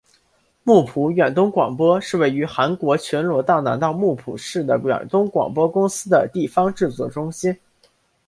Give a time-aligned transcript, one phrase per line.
[0.63, 7.55] 木浦远东广播是位于韩国全罗南道木浦市的远东广播公司的地方制作中心。